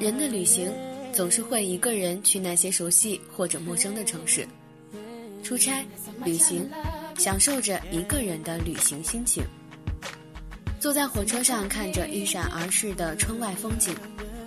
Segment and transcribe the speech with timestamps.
[0.00, 0.72] 人的旅行
[1.12, 4.48] 总是会一个人去那些熟悉或者陌生的城市，
[5.42, 5.84] 出差、
[6.24, 6.66] 旅行，
[7.18, 9.44] 享受着一个人的旅行心情。
[10.80, 13.94] 坐在火车上，看着一闪而逝的窗外风景，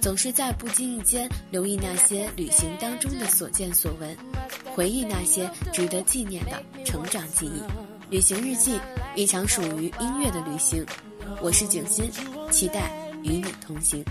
[0.02, 4.18] 总是在不经意间留意那些旅行当中的所见所闻，
[4.74, 7.62] 回忆那些值得纪念的成长记忆。
[8.10, 8.80] 旅行日记，
[9.16, 10.84] 一场属于音乐的旅行。
[11.44, 12.10] 我是景欣，
[12.50, 12.92] 期待
[13.22, 14.04] 与你同行。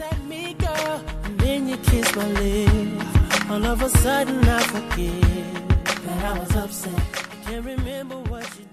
[0.00, 1.04] Upset me, girl.
[1.24, 3.50] And then you kiss my lips.
[3.50, 7.02] All of a sudden, I forget that I was upset.
[7.44, 8.69] Can't remember what you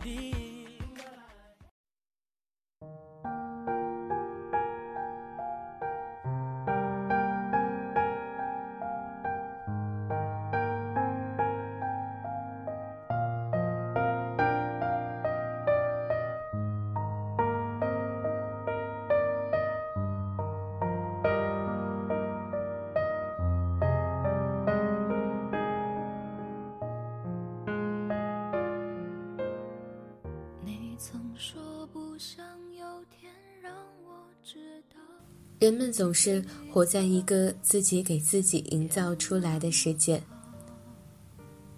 [35.59, 40.22] 人们总是活在一个自己给自己营造出来的世界，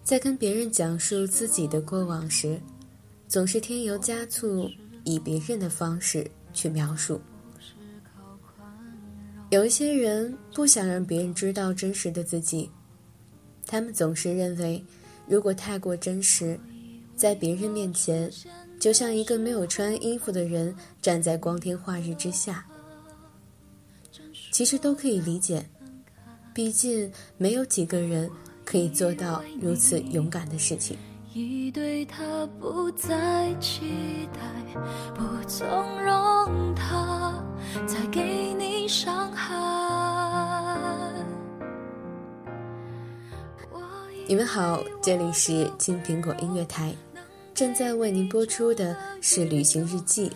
[0.03, 2.59] 在跟别人讲述自己的过往时，
[3.30, 4.69] 总是添油加醋，
[5.05, 7.22] 以别人的方式去描述。
[9.50, 12.69] 有一些人不想让别人知道真实的自己，
[13.66, 14.83] 他们总是认为，
[15.25, 16.59] 如果太过真实，
[17.16, 18.30] 在别人面前，
[18.77, 22.66] 就像一个没有穿衣服的人站在光天化日之下。
[24.52, 25.66] 其实都可以理解，
[26.53, 28.30] 毕竟没有几个人
[28.66, 30.97] 可以做到如此勇敢的事情。
[31.33, 34.39] 已对他不再期待，
[35.14, 35.67] 不纵
[36.03, 37.41] 容他
[37.86, 39.56] 再给你伤害。
[44.28, 46.94] 你们好，这里是青苹果音乐台，
[47.53, 50.31] 正在为您播出的是旅行日记，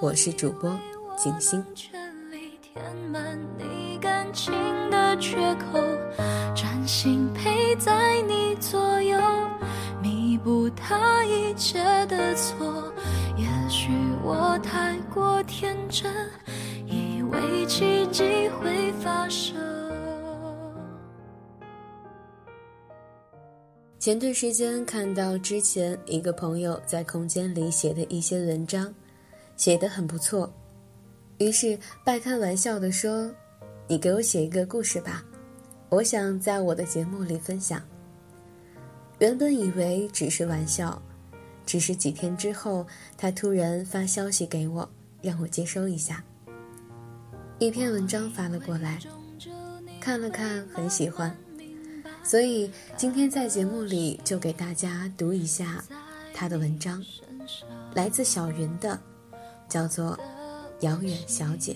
[0.00, 0.78] 我是主播
[1.18, 1.64] 景星
[2.74, 4.24] 填满你感。
[4.34, 4.52] 情
[4.90, 5.80] 的缺口，
[6.56, 9.16] 专心陪在你左右，
[10.02, 12.92] 弥补他一切的错。
[13.36, 13.92] 也许
[14.24, 16.12] 我太过天真，
[16.84, 19.54] 以为奇迹会发生。
[24.00, 28.92] 前段时间看到之前一个朋友在空间里写的一些文章，
[29.56, 30.52] 写得很不错，
[31.44, 33.30] 于是半开玩笑的说。
[33.86, 35.22] 你给我写一个故事吧，
[35.90, 37.82] 我想在我的节目里分享。
[39.18, 41.02] 原本以为只是玩笑，
[41.66, 42.86] 只是几天之后，
[43.18, 44.88] 他突然发消息给我，
[45.20, 46.24] 让我接收一下。
[47.58, 48.98] 一篇文章发了过来，
[50.00, 51.36] 看了看，很喜欢，
[52.22, 55.84] 所以今天在节目里就给大家读一下
[56.32, 57.04] 他的文章，
[57.94, 58.98] 来自小云的，
[59.68, 60.16] 叫做
[60.84, 61.74] 《遥远小姐，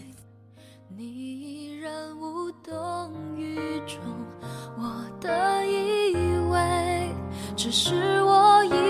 [0.94, 3.98] 你依然无动于衷，
[4.76, 6.14] 我的以
[6.50, 7.10] 为
[7.56, 8.87] 只是我一。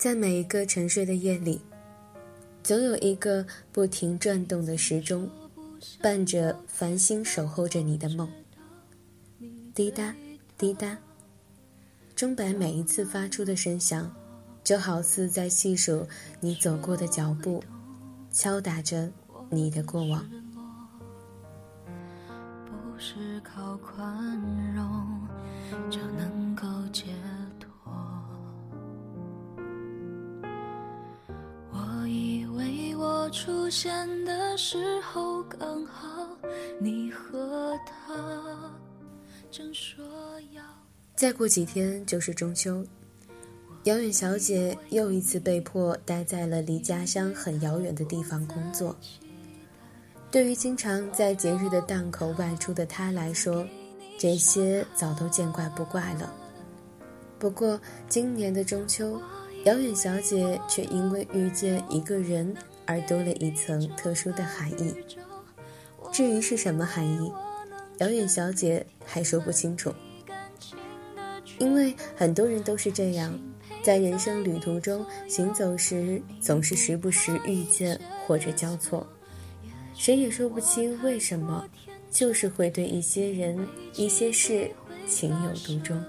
[0.00, 1.60] 在每一个沉睡的夜里，
[2.62, 5.28] 总有一个不停转动的时钟，
[6.00, 8.26] 伴着繁星守候着你的梦。
[9.74, 10.14] 滴答，
[10.56, 10.96] 滴答，
[12.16, 14.10] 钟摆每一次发出的声响，
[14.64, 16.08] 就好似在细数
[16.40, 17.62] 你走过的脚步，
[18.32, 19.12] 敲打着
[19.50, 20.26] 你的过往。
[22.64, 24.34] 不是靠宽
[24.74, 25.28] 容
[25.90, 26.29] 就能
[33.30, 36.28] 出现的时候刚好
[36.80, 38.72] 你和他
[39.50, 40.04] 正说
[40.52, 40.62] 要
[41.14, 42.84] 再过几天就是中秋
[43.84, 48.96] 遥远小姐又一次被迫待在了离家乡很遥远的地方工作
[50.30, 53.66] 对于经常在节日的档口外出的她来说，
[54.16, 56.32] 这些早都见怪不怪了。
[57.36, 59.20] 不过今年的中秋，
[59.64, 62.54] 遥远小姐却因为遇见一个人
[62.86, 64.94] 而多了一层特殊的含义。
[66.10, 67.30] 至于是什么含义，
[67.98, 69.92] 遥远小姐还说不清楚。
[71.58, 73.38] 因为很多人都是这样，
[73.82, 79.06] 在人生旅途中行走时，总是时不时遇见或者交错。
[79.94, 81.68] 谁也说不清为什么，
[82.10, 84.70] 就是会对一些人、一些事
[85.06, 86.02] 情有独钟。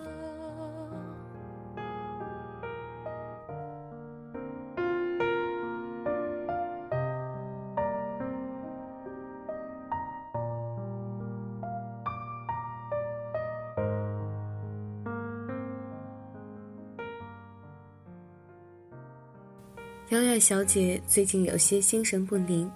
[20.41, 22.69] 小姐最近有些心神不宁。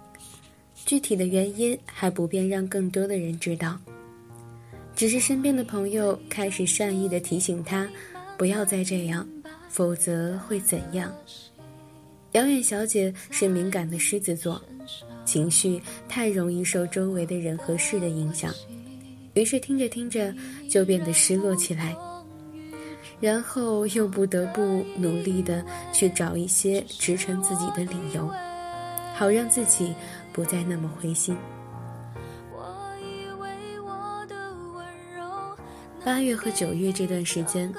[0.86, 3.76] 具体的原因还不便让更多的人知道，
[4.96, 7.90] 只是身边的朋友开始善意的提醒她，
[8.38, 9.28] 不要再这样，
[9.68, 11.12] 否则会怎样？
[12.34, 14.62] 遥远小姐是敏感的狮子座，
[15.26, 18.54] 情绪太容易受周围的人和事的影响，
[19.34, 20.32] 于是听着听着
[20.70, 21.96] 就变得失落起来，
[23.20, 24.62] 然后又不得不
[24.98, 28.30] 努力的去找一些支撑自己的理由，
[29.14, 29.94] 好让自己。
[30.34, 31.34] 不再那么灰心。
[36.04, 37.74] 八月和九月这段时间，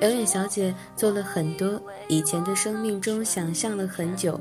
[0.00, 4.40] 表演小姐做了很多以前的生命中想象了很久，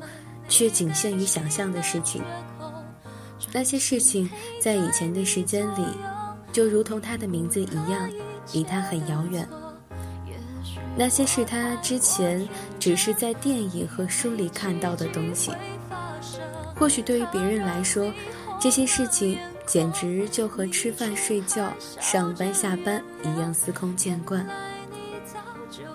[0.49, 2.23] 却仅限于想象的事情。
[3.51, 4.27] 那些事情
[4.59, 5.85] 在以前的时间里，
[6.51, 8.09] 就如同她的名字一样，
[8.51, 9.47] 离她很遥远。
[10.95, 12.47] 那些是他之前
[12.79, 15.51] 只是在电影和书里看到的东西。
[16.75, 18.11] 或许对于别人来说，
[18.59, 24.45] 这些事情简直就和吃饭、睡觉、上班、下班一样司空见惯。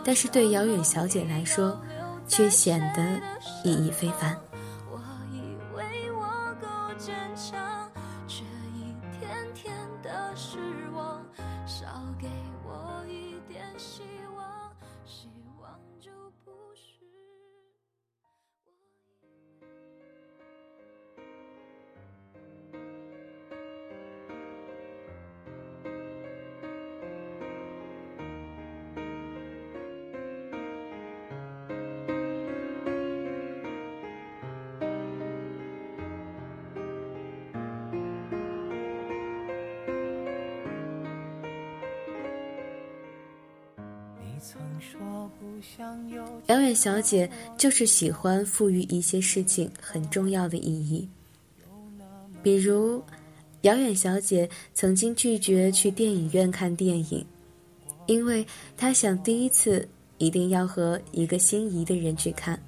[0.05, 1.79] 但是对姚远小姐来说，
[2.27, 3.03] 却显得
[3.63, 4.37] 意义非凡。
[46.47, 51.09] 遥远小姐就是喜欢赋予一些事情很重要的意义，
[52.43, 53.03] 比如，
[53.63, 57.25] 遥远小姐曾经拒绝去电影院看电影，
[58.07, 58.47] 因为
[58.77, 59.89] 她想第一次
[60.19, 62.61] 一定要和一个心仪的人去看。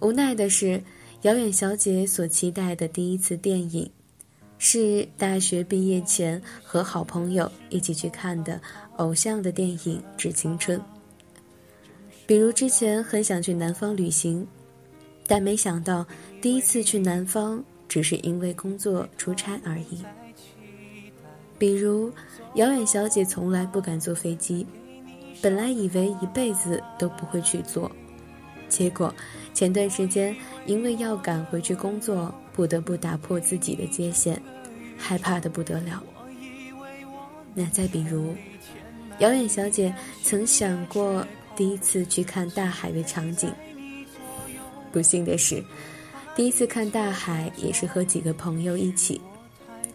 [0.00, 0.82] 无奈的是，
[1.22, 3.90] 遥远小姐所期待的第一次电影。
[4.58, 8.60] 是大学毕业前和好朋友一起去看的
[8.96, 9.78] 偶像的电影
[10.16, 10.78] 《致青春》。
[12.26, 14.46] 比如之前很想去南方旅行，
[15.26, 16.04] 但没想到
[16.42, 20.04] 第一次去南方只是因为工作出差而已。
[21.58, 22.12] 比如
[22.54, 24.66] 遥远小姐从来不敢坐飞机，
[25.40, 27.90] 本来以为一辈子都不会去坐，
[28.68, 29.14] 结果
[29.58, 30.36] 前段时间
[30.66, 32.32] 因为要赶回去工作。
[32.52, 34.36] 不得不打破自己的界限，
[34.96, 36.02] 害怕的不得了。
[37.54, 38.34] 那再比如，
[39.20, 41.24] 遥远小姐曾想过
[41.54, 43.48] 第一次去看大海的场景。
[44.90, 45.62] 不幸的是，
[46.34, 49.20] 第一次看大海也是和几个朋友一起，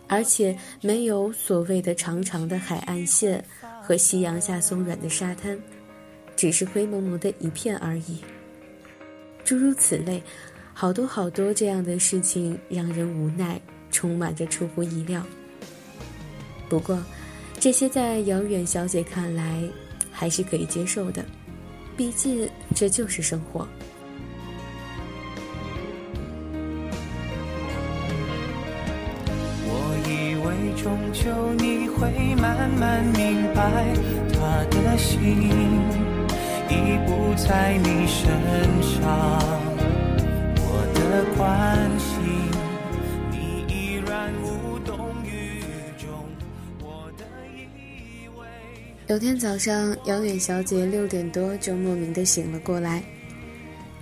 [0.08, 3.44] 而且没有所谓的长长的海岸线
[3.82, 5.60] 和夕阳下松软的沙滩，
[6.38, 8.20] 只是灰蒙蒙的一片而已。
[9.54, 10.20] 诸如此类。
[10.74, 15.22] 好多好多这样的事情让人无奈，充满着出乎意料。
[16.68, 16.98] 不过，
[17.60, 19.62] 这些在遥远小姐看来
[20.12, 21.24] 还是可以接受的，
[21.96, 23.68] 毕竟这就是生活。
[29.68, 29.72] 我
[30.10, 33.94] 以为终究你会慢慢明白，
[34.34, 35.22] 他的心
[36.70, 38.30] 已不在你身
[38.82, 39.62] 上。
[49.08, 53.04] 有天早上，遥远小姐六点多就莫名的醒了过来，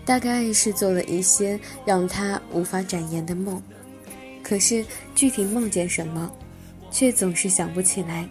[0.05, 3.61] 大概是做了一些让她无法展颜的梦。
[4.41, 6.31] 可是具体梦见什么，
[6.91, 8.25] 却总是想不起来，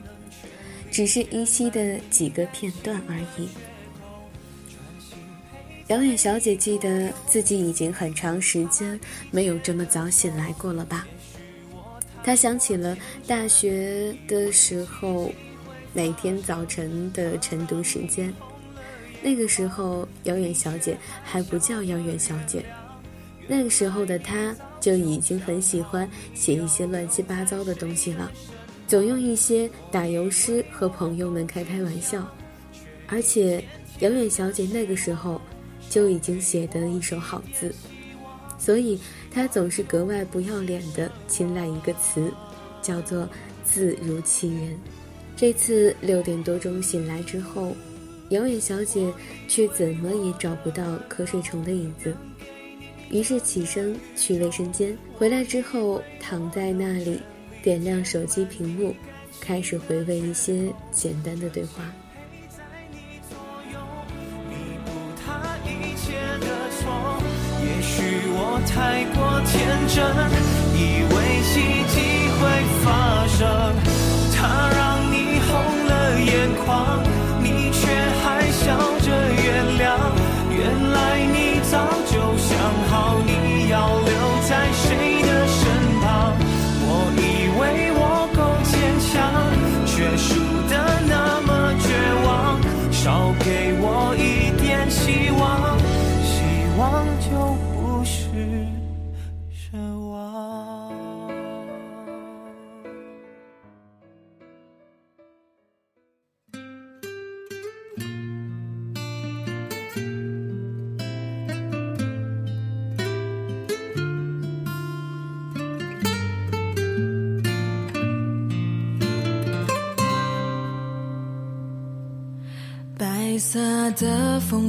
[0.90, 3.48] 只是依稀的几个片段而已。
[5.90, 8.98] 遥远小姐记得自己已经很长时间
[9.32, 11.04] 没有这么早醒来过了吧？
[12.22, 15.32] 她想起了大学的时候，
[15.92, 18.32] 每天早晨的晨读时间。
[19.20, 22.64] 那个时候，遥远小姐还不叫遥远小姐。
[23.48, 28.30] 那个时候的她就已经很喜欢写一些乱七八糟的东西了，
[28.86, 32.24] 总用一些打油诗和朋友们开开玩笑。
[33.08, 33.64] 而且，
[33.98, 35.40] 遥远小姐那个时候
[35.90, 37.74] 就已经写得一手好字，
[38.58, 38.98] 所以
[39.30, 42.32] 他总是格外不要脸地青睐一个词，
[42.80, 43.28] 叫做
[43.62, 44.78] “字如其人”。
[45.36, 47.76] 这次六点多钟醒来之后。
[48.30, 49.12] 遥远小姐
[49.48, 52.14] 却怎么也找不到瞌睡虫的影子，
[53.10, 54.96] 于是起身去卫生间。
[55.18, 57.20] 回来之后，躺在那里，
[57.60, 58.94] 点亮手机屏幕，
[59.40, 61.92] 开始回味一些简单的对话。
[68.66, 69.56] 太过天
[69.88, 69.96] 真，
[70.74, 70.78] 以
[71.12, 71.54] 为奇
[71.88, 71.96] 迹
[72.38, 72.40] 会
[72.84, 73.40] 发生，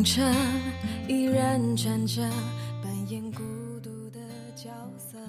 [0.02, 0.20] 风车
[1.08, 2.28] 依然转着，
[2.84, 3.44] 扮演孤
[3.84, 4.20] 独的
[4.56, 5.20] 角色。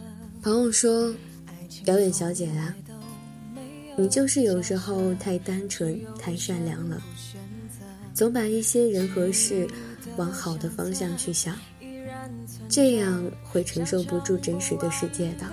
[0.42, 1.14] 朋友说
[1.84, 2.74] ：“遥远小姐啊，
[3.98, 6.98] 你就是有时候太单纯、太善良了，
[8.14, 9.68] 总把一些人和事
[10.16, 11.54] 往好的方向去想，
[12.66, 15.44] 这样会承受不住真实的世界的。”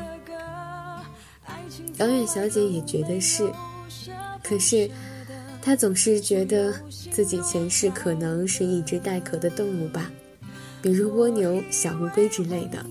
[1.99, 3.51] 遥远小姐也觉得是，
[4.41, 4.89] 可是。
[5.69, 6.73] 他总是觉得
[7.11, 10.11] 自己前世可能是一只带壳的动物吧，
[10.81, 12.83] 比如蜗牛、小乌龟之类的，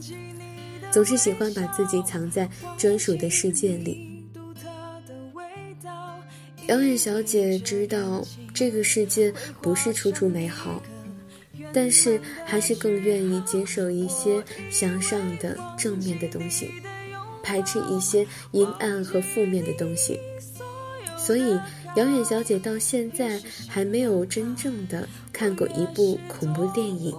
[0.89, 4.25] 总是喜欢把自己藏在专属的世界里。
[6.69, 10.81] 遥远小姐知道这个世界不是处处美好，
[11.73, 16.71] 但是还是更愿意接受一些向上的正面的东西，
[17.43, 20.17] 排斥一些阴暗和负面的东西，
[21.29, 21.61] 所以。
[21.97, 27.13] 遥远小姐到现在还没有真正的看过一部恐怖电影，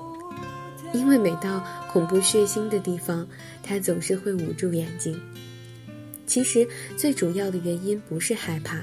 [0.94, 1.62] 因为每到
[1.92, 3.28] 恐怖血腥的地方，
[3.62, 5.20] 她总是会捂住眼睛。
[6.26, 8.80] 其实最主要的原因不是害怕，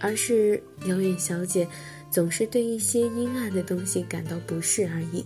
[0.00, 1.66] 而是遥远小姐
[2.10, 5.24] 总是对一些阴暗的东西感到不适而已，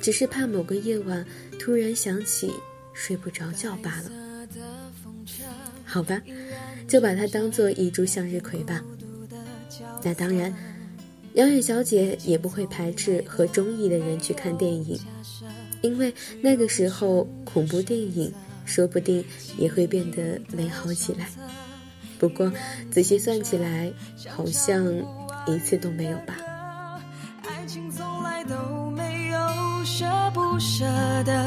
[0.00, 1.26] 只是怕某个夜晚
[1.58, 2.50] 突然想起
[2.94, 4.10] 睡不着觉罢了。
[5.84, 6.18] 好吧。
[6.88, 8.82] 就把它当做一株向日葵吧。
[10.02, 10.52] 那当然，
[11.34, 14.98] 杨远小姐也不会排斥和中意的人去看电影，
[15.82, 18.32] 因为那个时候恐怖电影
[18.64, 19.24] 说不定
[19.56, 21.28] 也会变得美好起来。
[22.18, 22.50] 不过
[22.90, 23.92] 仔细算起来，
[24.26, 24.84] 好像
[25.46, 26.34] 一次都没有吧。
[27.42, 29.38] 爱情从来都没有
[29.84, 30.84] 舍不舍
[31.24, 31.46] 得，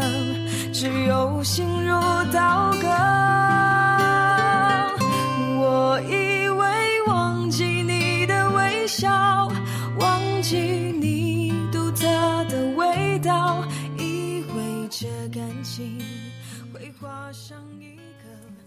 [0.72, 1.92] 只有心如
[2.32, 3.71] 刀割。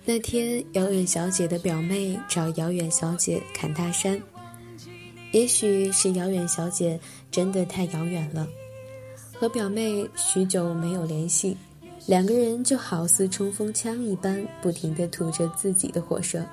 [0.04, 4.21] 那天，遥远小姐的表妹找遥远小姐侃大山。
[5.33, 8.47] 也许是遥远小姐真的太遥远了，
[9.33, 11.56] 和表妹许久没有联系，
[12.06, 16.44] 两个人就好似冲锋枪一般，不停地吐着自己的火舌。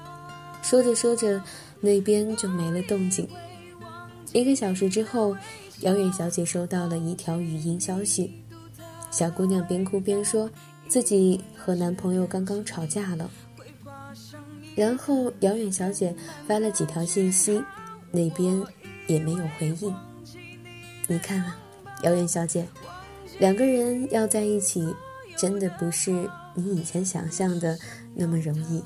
[0.64, 1.44] 说着说着，
[1.80, 3.28] 那边就没了动静。
[4.34, 5.36] 一个小时之后，
[5.82, 8.32] 遥远小姐收到了一条语音消息，
[9.12, 10.50] 小姑娘边哭边说。
[10.92, 13.32] 自己和男朋友刚刚吵架了，
[14.76, 16.14] 然后遥远小姐
[16.46, 17.64] 发了几条信息，
[18.12, 18.62] 那边
[19.08, 19.96] 也没有回应。
[21.08, 21.58] 你看啊，
[22.04, 22.68] 遥远小姐，
[23.40, 24.94] 两个人要在一起，
[25.38, 27.80] 真的不是你以前想象的
[28.14, 28.84] 那么容易。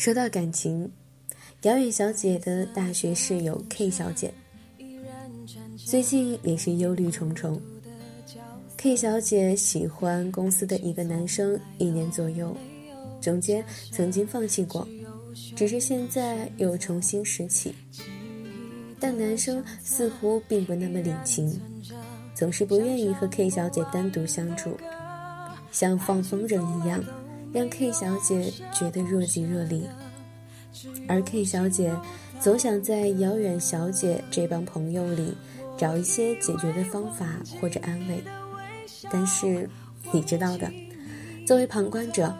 [0.00, 0.90] 说到感情，
[1.60, 4.32] 遥远小姐的大学室友 K 小姐，
[5.76, 7.60] 最近也是忧虑重重。
[8.78, 12.56] K 小姐喜欢公司的一个男生一年左右，
[13.20, 14.88] 中间曾经放弃过，
[15.54, 17.74] 只是现在又重新拾起。
[18.98, 21.60] 但男生似乎并不那么领情，
[22.34, 24.74] 总是不愿意和 K 小姐单独相处，
[25.70, 27.04] 像放风筝一样。
[27.52, 29.84] 让 K 小姐觉得若即若离，
[31.08, 31.92] 而 K 小姐
[32.40, 35.34] 总想在遥远小姐这帮朋友里
[35.76, 37.26] 找一些解决的方法
[37.60, 38.22] 或者安慰，
[39.10, 39.68] 但是
[40.12, 40.70] 你知道的，
[41.46, 42.32] 作为旁观者，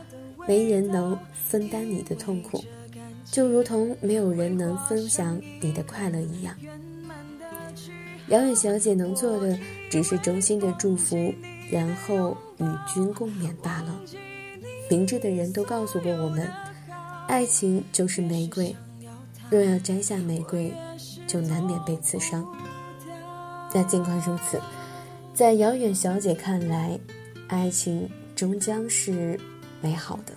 [0.47, 2.63] 没人能分担你的痛苦，
[3.25, 6.55] 就如同没有人能分享你的快乐一样。
[8.29, 9.59] 遥远小姐能做的
[9.91, 11.35] 只是衷心的祝福，
[11.69, 14.01] 然后与君共勉罢了。
[14.91, 16.51] 明智的人都告诉过我们，
[17.29, 18.75] 爱情就是玫瑰，
[19.49, 20.75] 若要摘下玫瑰，
[21.29, 22.45] 就难免被刺伤。
[23.73, 24.61] 但尽管如此，
[25.33, 26.99] 在遥远小姐看来，
[27.47, 29.39] 爱情终将是
[29.81, 30.35] 美好的。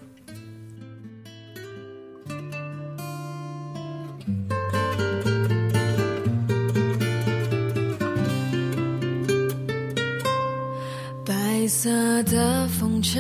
[11.26, 13.20] 白色的风车。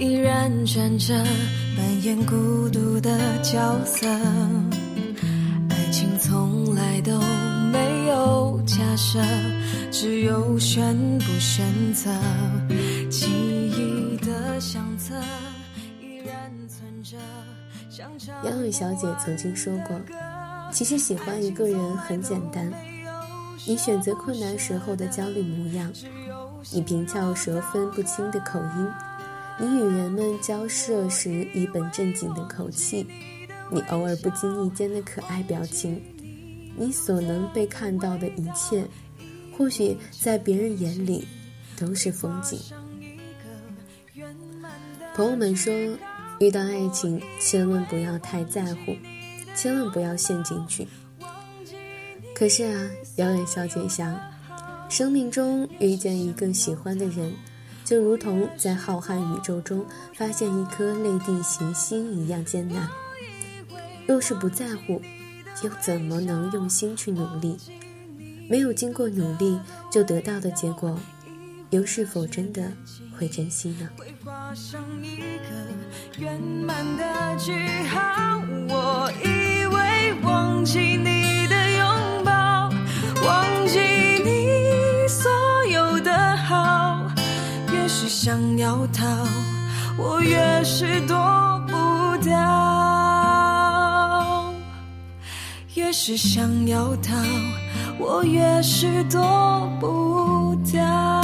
[0.00, 1.14] 依然站着，
[1.76, 3.10] 扮演孤独的
[3.42, 4.08] 角色。
[5.68, 7.20] 爱情从来都
[7.70, 9.20] 没有假设，
[9.90, 12.10] 只有选不选择。
[13.10, 15.14] 记忆的相册
[16.00, 17.18] 依然存着。
[18.48, 20.00] 杨伟小姐曾经说过
[20.72, 22.72] ：“其实喜欢一个人很简单，
[23.66, 25.92] 你选择困难时候的焦虑模样，
[26.72, 28.88] 你平翘舌分不清的口音。”
[29.60, 33.06] 你与人们交涉时一本正经的口气，
[33.70, 36.00] 你偶尔不经意间的可爱表情，
[36.78, 38.82] 你所能被看到的一切，
[39.58, 41.28] 或许在别人眼里
[41.76, 42.58] 都是风景。
[45.14, 45.70] 朋友们说，
[46.38, 48.96] 遇到爱情千万不要太在乎，
[49.54, 50.88] 千万不要陷进去。
[52.34, 54.18] 可是啊，遥远小姐想，
[54.88, 57.30] 生命中遇见一个喜欢的人。
[57.90, 62.88] 就如同在浩瀚宇宙中发现一颗类地行星一样艰难。
[64.06, 65.02] 若是不在乎，
[65.64, 67.56] 又怎么能用心去努力？
[68.48, 69.58] 没有经过努力
[69.90, 70.96] 就得到的结果，
[71.70, 72.62] 又是否真的
[73.18, 73.88] 会珍惜呢？
[76.16, 77.52] 圆满的句
[77.88, 82.70] 号我以为忘记你的拥抱，
[83.26, 83.59] 忘
[87.92, 89.04] 是想要逃，
[89.98, 91.16] 我越是躲
[91.66, 91.74] 不
[92.22, 92.32] 掉；
[95.74, 97.16] 越是想要逃，
[97.98, 101.19] 我越是躲不掉。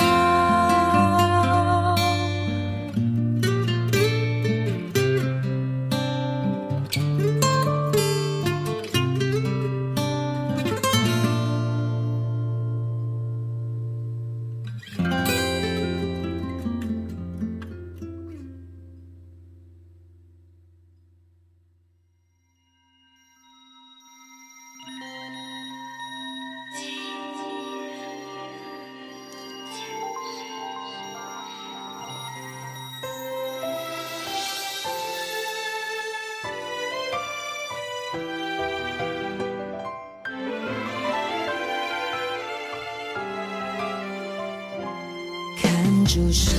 [46.07, 46.51] 住时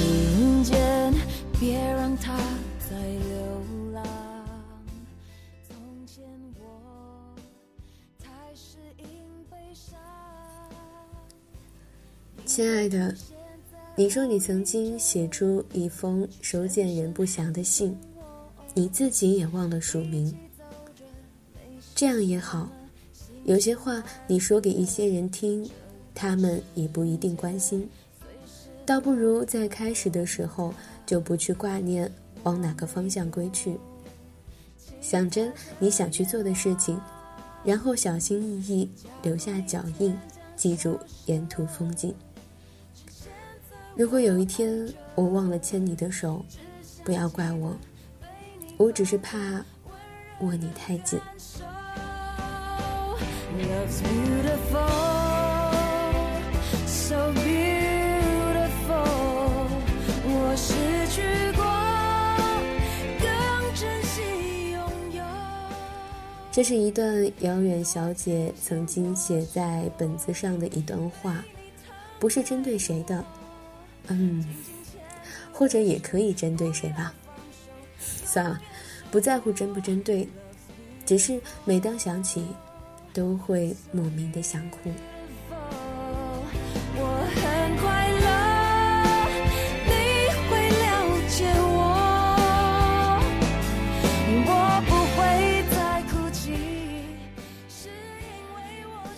[0.63, 1.13] 间，
[1.57, 2.37] 别让它
[2.89, 4.03] 再流浪。
[5.65, 6.21] 从前
[6.59, 7.35] 我
[8.19, 9.05] 太适应
[9.49, 9.97] 悲伤。
[12.45, 13.15] 亲爱的，
[13.95, 17.97] 你说你曾经写出一封收件人不详的信，
[18.73, 20.37] 你自己也忘了署名。
[21.95, 22.69] 这样也好，
[23.45, 25.67] 有些话你说给一些人听，
[26.13, 27.89] 他们也不一定关心。
[28.87, 30.73] 倒不如在开始的时候
[31.05, 32.09] 就不去挂念
[32.43, 33.77] 往哪个方向归去，
[35.01, 36.97] 想着你想去做的事情，
[37.65, 38.89] 然后小心翼翼
[39.21, 40.17] 留下脚印，
[40.55, 42.15] 记住沿途风景。
[43.93, 46.45] 如果有一天我忘了牵你的手，
[47.03, 47.75] 不要怪我，
[48.77, 49.37] 我只是怕
[50.39, 51.19] 握你太紧。
[66.57, 71.45] 这是一段遥远小姐曾经写在本子上的一段话，
[72.17, 73.23] 不是针对谁的，
[74.07, 74.43] 嗯，
[75.53, 77.13] 或者也可以针对谁吧。
[77.99, 78.59] 算了，
[79.11, 80.27] 不在乎针不针对，
[81.05, 82.43] 只是每当想起。
[83.13, 84.91] 都会莫名的想哭。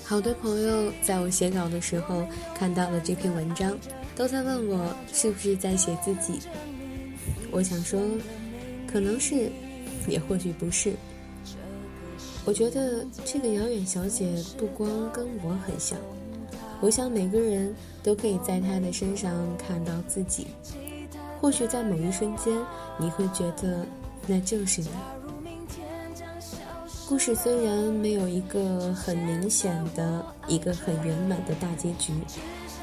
[0.09, 3.77] 好多朋友在我写稿的时候看到了这篇文章，
[4.15, 6.39] 都在问我是不是在写自己。
[7.51, 8.01] 我想说，
[8.91, 9.51] 可能是，
[10.07, 10.93] 也或许不是。
[12.43, 15.95] 我觉得这个遥远小姐不光跟我很像，
[16.81, 20.47] 我想每个人都可以在她的身上看到自己。
[21.39, 22.51] 或许在某一瞬间，
[22.97, 23.85] 你会觉得
[24.25, 24.87] 那就是你。
[27.09, 32.13] 故事虽然没有一个很明显的一个很圆满的大结局，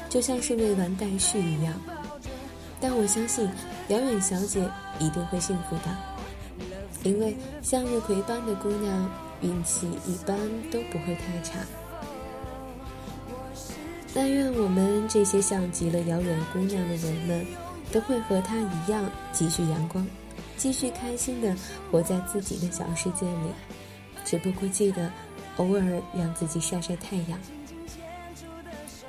[0.09, 1.73] 就像是未完待续一样，
[2.81, 3.49] 但我相信
[3.87, 9.09] 遥远小姐一定会幸福的，因为向日葵般的姑娘。
[9.43, 10.35] 运气一般
[10.71, 11.59] 都不会太差，
[14.11, 17.45] 但愿我们这些像极了遥远姑娘的人们，
[17.91, 20.03] 都会和她一样继续阳光，
[20.57, 21.55] 继续开心的
[21.91, 23.86] 活在自己的小世界里。
[24.27, 25.09] 只不过记得，
[25.55, 27.39] 偶尔让自己晒晒太阳。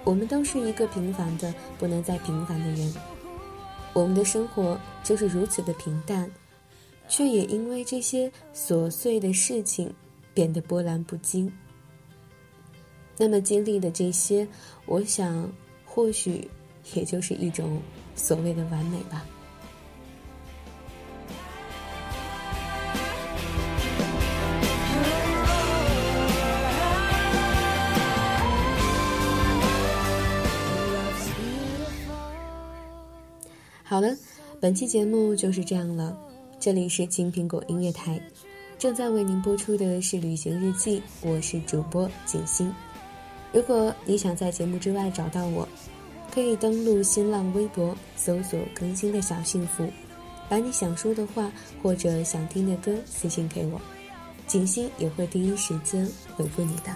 [0.04, 2.94] 我们都是一个平凡的不能再平凡的人，
[3.92, 6.31] 我们的生活就是如此的平淡，
[7.09, 9.92] 却也因为这些琐碎的事情。
[10.35, 11.52] 变得波澜不惊。
[13.16, 14.46] 那么经历的这些，
[14.87, 15.50] 我想，
[15.85, 16.48] 或许
[16.94, 17.83] 也就是一种
[18.14, 19.26] 所谓的完美吧。
[33.88, 34.14] 好了，
[34.61, 36.14] 本期节目就是这样了。
[36.61, 38.20] 这里是青苹果音乐台。
[38.79, 42.70] 正在为您播出的是《旅行日记》，我是主播景欣。
[43.51, 45.66] 如果你想在节目之外找到我，
[46.31, 49.90] 可以登录新浪微博搜索“更新的小幸福”，
[50.51, 51.51] 把你想说的话
[51.83, 53.81] 或者想听的歌私信给我，
[54.46, 56.94] 景欣也会第一时间回复你的。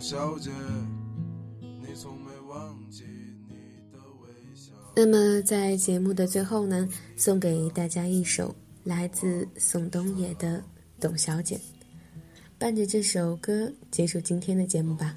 [0.00, 0.50] 小姐，
[1.60, 3.02] 你从没忘记
[3.48, 3.56] 你
[3.92, 4.72] 的微笑。
[4.94, 10.58] 那么，在节目的最后呢，送给大家一首来自宋冬野的
[11.00, 11.56] 《董小姐》，
[12.58, 15.16] 伴着这首歌结束今天的节目吧。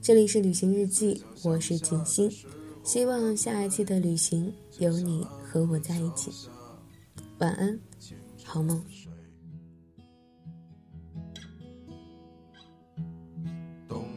[0.00, 2.30] 这里是旅行日记，我是锦心，
[2.82, 6.32] 希望下一期的旅行有你和我在一起。
[7.38, 7.78] 晚安，
[8.42, 8.82] 好梦。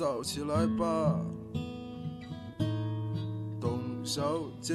[0.00, 1.20] 早起来吧，
[3.60, 4.22] 董小
[4.58, 4.74] 姐。